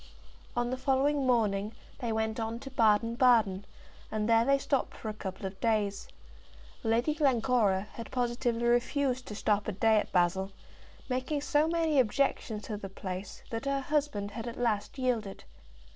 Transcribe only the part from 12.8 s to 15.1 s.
place that her husband had at last